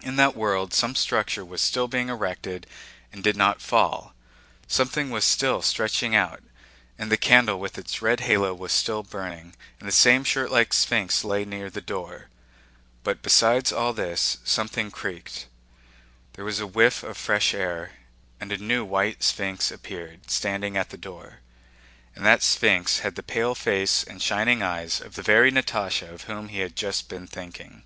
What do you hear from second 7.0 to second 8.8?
the candle with its red halo was